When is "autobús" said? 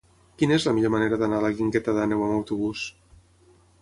2.39-2.87